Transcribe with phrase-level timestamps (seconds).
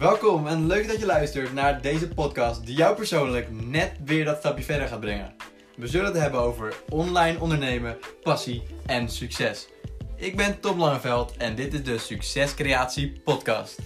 [0.00, 4.38] Welkom en leuk dat je luistert naar deze podcast die jou persoonlijk net weer dat
[4.38, 5.34] stapje verder gaat brengen.
[5.76, 9.68] We zullen het hebben over online ondernemen, passie en succes.
[10.16, 13.78] Ik ben Tom Langeveld en dit is de Succescreatie Podcast.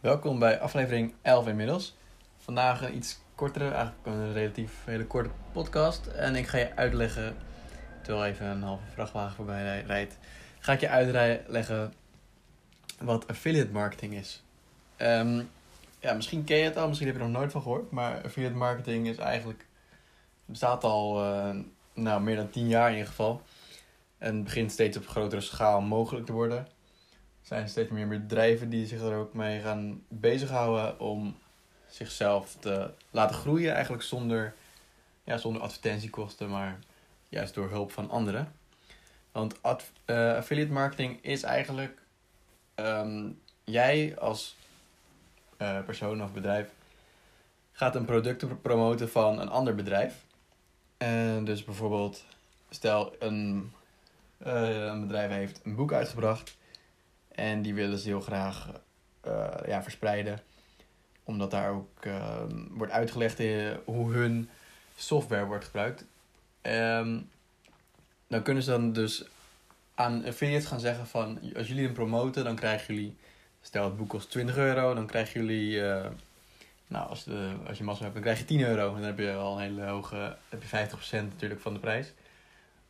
[0.00, 1.96] Welkom bij aflevering 11 inmiddels.
[2.38, 6.06] Vandaag een iets kortere, eigenlijk een relatief hele korte podcast.
[6.06, 7.36] En ik ga je uitleggen,
[8.02, 10.18] terwijl even een halve vrachtwagen voorbij rijdt,
[10.60, 11.92] ga ik je uitleggen
[12.98, 14.42] wat affiliate marketing is.
[14.96, 15.42] Ehm,
[16.00, 17.90] ja, misschien ken je het al, misschien heb je er nog nooit van gehoord.
[17.90, 19.66] Maar affiliate marketing is eigenlijk,
[20.44, 21.56] bestaat al uh,
[21.92, 23.42] nou, meer dan 10 jaar in ieder geval.
[24.18, 26.58] En begint steeds op grotere schaal mogelijk te worden.
[26.58, 26.66] Er
[27.56, 31.36] zijn steeds meer bedrijven die zich er ook mee gaan bezighouden om
[31.88, 33.72] zichzelf te laten groeien.
[33.72, 34.54] Eigenlijk zonder,
[35.24, 36.78] ja, zonder advertentiekosten, maar
[37.28, 38.52] juist door hulp van anderen.
[39.32, 42.02] Want uh, affiliate marketing is eigenlijk
[42.76, 44.56] um, jij als
[45.58, 46.70] uh, persoon of bedrijf
[47.72, 50.14] gaat een product promoten van een ander bedrijf.
[50.96, 52.24] En dus bijvoorbeeld,
[52.70, 53.72] stel een,
[54.38, 56.56] een bedrijf heeft een boek uitgebracht
[57.28, 58.68] en die willen ze heel graag
[59.66, 60.42] ja, verspreiden
[61.30, 63.38] omdat daar ook ehm, wordt uitgelegd
[63.84, 64.48] hoe hun
[64.96, 66.04] software wordt gebruikt.
[66.62, 67.30] Um,
[68.30, 69.24] dan kunnen ze dan dus
[69.94, 71.40] aan affiliates gaan zeggen van...
[71.56, 73.16] Als jullie hem promoten, dan krijgen jullie...
[73.62, 75.70] Stel het boek kost 20 euro, dan krijgen jullie...
[75.70, 76.06] Uh,
[76.86, 78.88] nou, als, de, als je massa hebt, dan krijg je 10 euro.
[78.88, 80.36] En dan heb je al een hele hoge...
[80.48, 82.12] heb je 50% natuurlijk van de prijs.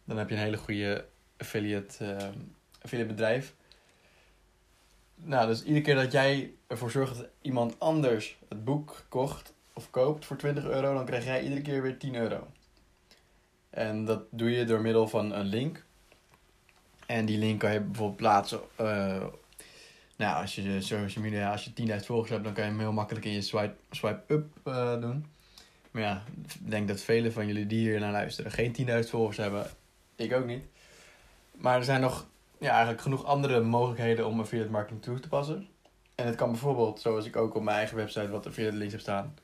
[0.04, 1.04] Dan heb je een hele goede
[1.36, 2.28] affiliate, uh,
[2.82, 3.54] affiliate bedrijf.
[5.14, 9.90] Nou, dus iedere keer dat jij ervoor zorgt dat iemand anders het boek kocht of
[9.90, 12.46] koopt voor 20 euro, dan krijg jij iedere keer weer 10 euro.
[13.70, 15.84] En dat doe je door middel van een link.
[17.06, 18.60] En die link kan je bijvoorbeeld plaatsen.
[18.80, 19.24] Uh,
[20.16, 22.92] nou, als je social media, als je 10.000 volgers hebt, dan kan je hem heel
[22.92, 25.26] makkelijk in je swipe, swipe up uh, doen.
[25.90, 29.36] Maar ja, ik denk dat velen van jullie die hier naar luisteren geen 10.000 volgers
[29.36, 29.66] hebben.
[30.16, 30.64] Ik ook niet.
[31.52, 32.26] Maar er zijn nog
[32.58, 35.68] ja, eigenlijk genoeg andere mogelijkheden om affiliate marketing toe te passen.
[36.14, 39.02] En het kan bijvoorbeeld, zoals ik ook op mijn eigen website wat affiliate links heb
[39.02, 39.34] staan.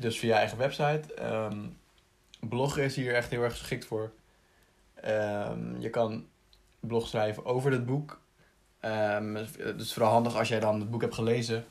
[0.00, 1.02] Dus via eigen website.
[1.22, 1.76] Um,
[2.40, 4.12] bloggen is hier echt heel erg geschikt voor.
[5.04, 6.26] Um, je kan
[6.80, 8.20] blog schrijven over het boek.
[8.80, 11.64] Um, het is vooral handig als jij dan het boek hebt gelezen.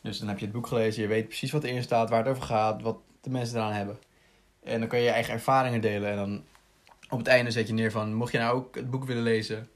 [0.00, 2.28] Dus dan heb je het boek gelezen, je weet precies wat erin staat, waar het
[2.28, 3.98] over gaat, wat de mensen eraan hebben.
[4.62, 6.10] En dan kan je je eigen ervaringen delen.
[6.10, 6.44] En dan
[7.10, 9.68] op het einde zet je neer van, mocht je nou ook het boek willen lezen,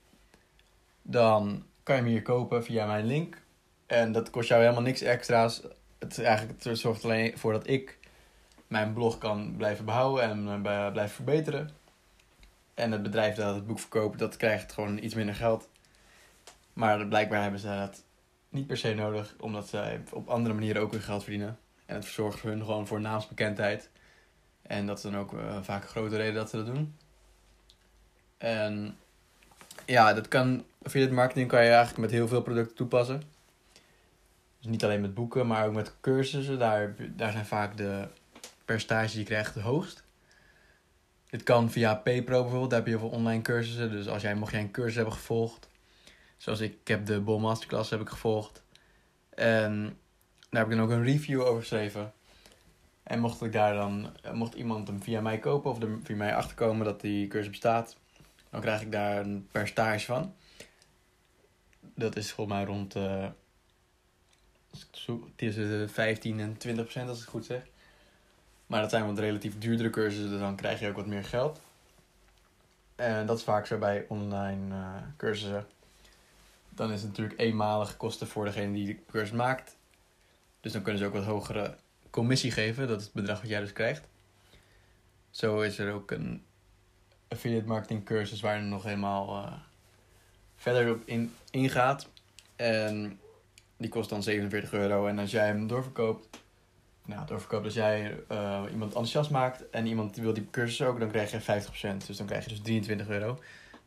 [1.03, 3.43] dan kan je hem hier kopen via mijn link.
[3.87, 5.63] En dat kost jou helemaal niks extra's.
[5.99, 7.99] Het, eigenlijk, het zorgt alleen voor dat ik
[8.71, 11.71] mijn blog kan blijven behouden en uh, blijven verbeteren.
[12.75, 15.69] En het bedrijf dat het boek verkoopt, dat krijgt gewoon iets minder geld.
[16.73, 18.03] Maar blijkbaar hebben ze dat
[18.49, 21.59] niet per se nodig, omdat ze op andere manieren ook hun geld verdienen.
[21.87, 23.91] En het zorgt voor hun gewoon voor naamsbekendheid.
[24.63, 26.97] En dat is dan ook uh, vaak een grote reden dat ze dat doen.
[28.39, 28.97] En
[29.87, 33.23] ja, dat kan, affiliate marketing kan je eigenlijk met heel veel producten toepassen.
[34.59, 36.59] Dus niet alleen met boeken, maar ook met cursussen.
[36.59, 38.09] Daar, daar zijn vaak de
[38.71, 40.05] percentages die je krijgt het hoogst.
[41.31, 43.91] Dit kan via PayPro bijvoorbeeld, daar heb je heel veel online cursussen.
[43.91, 45.69] Dus als jij, mocht jij een cursus hebben gevolgd,
[46.37, 48.63] zoals ik, ik heb de Bol Masterclass heb ik gevolgd.
[49.31, 49.99] En
[50.51, 52.13] daar heb ik dan ook een review over geschreven.
[53.03, 56.35] En mocht ik daar dan, mocht iemand hem via mij kopen of er via mij
[56.35, 57.97] achterkomen dat die cursus bestaat,
[58.51, 60.35] dan krijg ik daar een percentage van.
[61.95, 63.27] Dat is volgens mij rond uh,
[65.37, 67.63] tussen 15 en 20 procent als ik het goed zeg.
[68.71, 71.61] Maar dat zijn wat relatief duurdere cursussen, dus dan krijg je ook wat meer geld.
[72.97, 75.67] En dat is vaak zo bij online uh, cursussen.
[76.69, 79.77] Dan is het natuurlijk eenmalige kosten voor degene die de cursus maakt.
[80.61, 81.77] Dus dan kunnen ze ook wat hogere
[82.11, 82.89] commissie geven.
[82.89, 84.07] Dat is het bedrag wat jij dus krijgt.
[85.31, 86.45] Zo is er ook een
[87.29, 89.53] affiliate marketing cursus waar je nog helemaal uh,
[90.57, 92.09] verder op in, ingaat.
[92.57, 93.21] En
[93.77, 95.07] die kost dan 47 euro.
[95.07, 96.39] En als jij hem doorverkoopt,
[97.11, 101.11] nou, doorverkoopt als jij uh, iemand enthousiast maakt en iemand wil die cursus ook, dan
[101.11, 102.07] krijg je 50%.
[102.07, 103.39] Dus dan krijg je dus 23 euro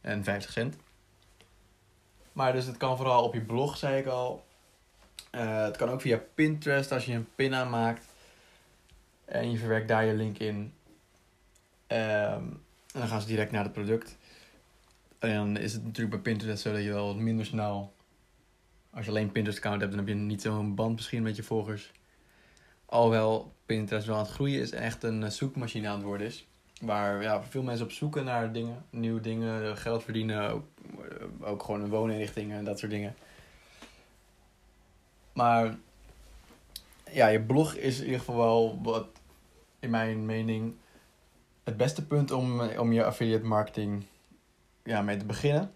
[0.02, 0.76] en 50 cent.
[2.34, 4.46] Maar dus het kan vooral op je blog, zei ik al.
[5.32, 8.06] Uh, het kan ook via Pinterest als je een pin aanmaakt.
[9.26, 10.74] En je verwerkt daar je link in.
[11.88, 12.62] Um,
[12.94, 14.18] en dan gaan ze direct naar het product.
[15.20, 17.94] En dan is het natuurlijk bij Pinterest zo dat je wel wat minder snel...
[18.90, 21.92] Als je alleen Pinterest-account hebt, dan heb je niet zo'n band misschien met je volgers.
[22.94, 26.48] Alhoewel Pinterest wel aan het groeien is echt een eh, zoekmachine aan het worden is.
[26.82, 30.66] Waar ja, veel mensen op zoeken naar dingen, nieuwe dingen, geld verdienen, ook,
[31.40, 33.16] ook gewoon een wooninrichting en dat soort dingen.
[35.34, 35.78] Maar
[37.12, 39.08] ja, je blog is in ieder geval wel wat,
[39.80, 40.76] in mijn mening,
[41.64, 44.06] het beste punt om, om je affiliate marketing
[44.84, 45.74] ja, mee te beginnen.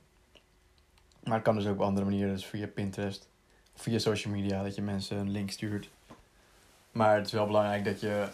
[1.24, 3.30] Maar het kan dus ook op andere manieren, dus via Pinterest
[3.76, 5.90] of via social media, dat je mensen een link stuurt.
[6.98, 8.28] Maar het is wel belangrijk dat je,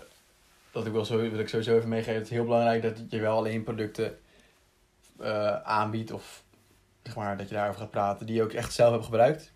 [0.71, 4.19] dat ik wel sowieso even meegeven, het is heel belangrijk dat je wel alleen producten
[5.21, 6.43] uh, aanbiedt of
[7.03, 9.51] zeg maar, dat je daarover gaat praten die je ook echt zelf hebt gebruikt.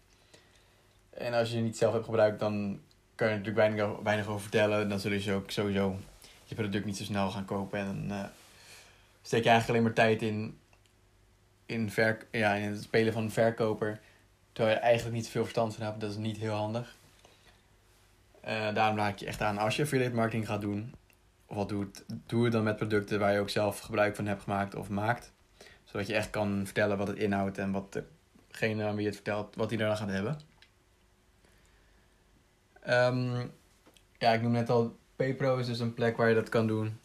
[1.10, 2.80] En als je het niet zelf hebt gebruikt, dan
[3.16, 4.90] kan je er natuurlijk weinig, weinig over vertellen.
[4.90, 5.98] Dan zullen je ook sowieso
[6.44, 7.80] je product niet zo snel gaan kopen.
[7.80, 8.26] En dan uh,
[9.22, 10.60] steek je eigenlijk alleen maar tijd in,
[11.66, 14.00] in, ver, ja, in het spelen van een verkoper.
[14.52, 16.02] Terwijl je eigenlijk niet zoveel verstand van hebt.
[16.02, 16.96] Dat is niet heel handig.
[18.48, 20.94] Uh, daarom raak je echt aan als je affiliate marketing gaat doen.
[21.46, 24.42] Of wat doet, doe het dan met producten waar je ook zelf gebruik van hebt
[24.42, 25.34] gemaakt of maakt.
[25.84, 28.02] Zodat je echt kan vertellen wat het inhoudt en wat
[28.48, 30.40] degene aan wie je het vertelt, wat hij eraan gaat hebben.
[32.88, 33.52] Um,
[34.18, 37.00] ja, ik noem net al, PayPro is dus een plek waar je dat kan doen.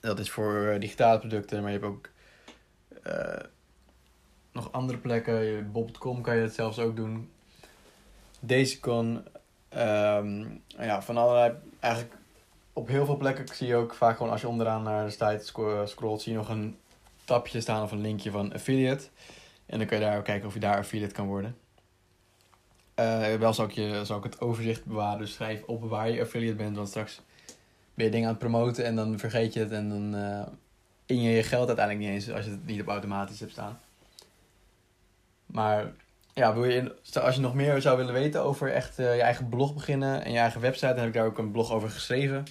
[0.00, 2.08] Dat is voor uh, digitale producten, maar je hebt ook
[3.06, 3.44] uh,
[4.52, 5.72] nog andere plekken.
[5.72, 7.30] Bob.com kan je het zelfs ook doen.
[8.40, 9.24] Daisycon.
[9.74, 12.14] Um, ja, van allerlei, eigenlijk
[12.72, 15.84] op heel veel plekken zie je ook vaak gewoon als je onderaan naar de site
[15.86, 16.78] scrolt, zie je nog een
[17.24, 19.08] tapje staan of een linkje van affiliate.
[19.66, 21.56] En dan kun je daar ook kijken of je daar affiliate kan worden.
[23.00, 26.20] Uh, wel zal ik, je, zal ik het overzicht bewaren, dus schrijf op waar je
[26.20, 27.20] affiliate bent, want straks
[27.94, 30.46] ben je dingen aan het promoten en dan vergeet je het en dan uh,
[31.06, 33.80] in je je geld uiteindelijk niet eens als je het niet op automatisch hebt staan.
[35.46, 35.92] Maar
[36.36, 39.48] ja, wil je, als je nog meer zou willen weten over echt uh, je eigen
[39.48, 42.44] blog beginnen en je eigen website, dan heb ik daar ook een blog over geschreven.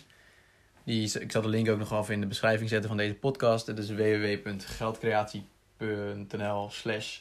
[0.84, 3.68] Die, ik zal de link ook nog even in de beschrijving zetten van deze podcast.
[3.68, 7.20] Het is www.geldcreatie.nl slash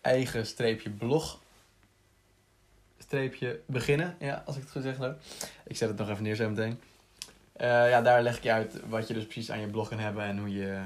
[0.00, 1.38] eigen streepje blog
[2.98, 4.16] streepje beginnen.
[4.18, 4.96] Ja, als ik het goed zeg.
[5.64, 6.80] Ik zet het nog even neer zo meteen.
[7.60, 9.98] Uh, ja, daar leg ik je uit wat je dus precies aan je blog kan
[9.98, 10.80] hebben en hoe je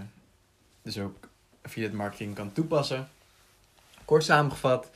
[0.83, 1.29] dus ook
[1.63, 3.09] affiliate marketing kan toepassen.
[4.05, 4.91] Kort samengevat,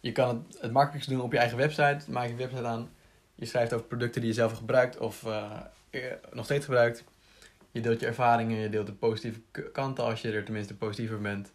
[0.00, 2.10] je kan het, het makkelijkst doen op je eigen website.
[2.10, 2.90] Maak je website aan.
[3.34, 5.52] Je schrijft over producten die je zelf gebruikt of uh,
[6.32, 7.04] nog steeds gebruikt.
[7.70, 9.40] Je deelt je ervaringen, je deelt de positieve
[9.72, 11.52] kanten als je er tenminste positiever bent.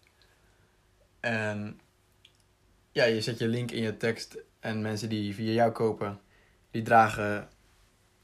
[1.20, 1.80] En
[2.92, 6.20] ja, je zet je link in je tekst en mensen die via jou kopen,
[6.72, 7.48] die dragen,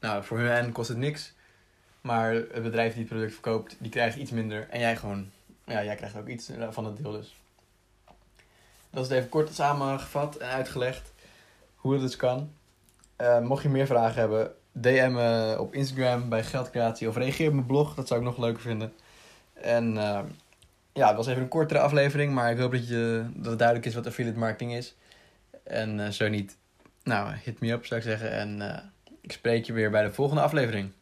[0.00, 1.32] nou voor hun kost het niks.
[2.00, 4.68] Maar het bedrijf die het product verkoopt, die krijgt iets minder.
[4.68, 5.30] En jij gewoon,
[5.66, 7.34] ja, jij krijgt ook iets eh, van het deel dus.
[8.90, 11.12] Dat is het even kort samengevat en uitgelegd
[11.74, 12.50] hoe het dus kan.
[13.20, 17.54] Uh, mocht je meer vragen hebben, DM me op Instagram bij Geldcreatie of reageer op
[17.54, 17.94] mijn blog.
[17.94, 18.92] Dat zou ik nog leuker vinden.
[19.54, 20.20] En uh,
[20.92, 23.88] ja, het was even een kortere aflevering, maar ik hoop dat, je, dat het duidelijk
[23.88, 24.96] is wat affiliate marketing is.
[25.64, 26.56] En zo niet,
[27.02, 28.32] nou, hit me up zou ik zeggen.
[28.32, 28.82] En
[29.20, 30.92] ik spreek je weer bij de volgende aflevering.